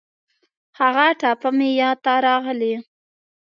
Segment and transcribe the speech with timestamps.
[0.79, 2.73] هغه ټپه مې یاد ته راغلې.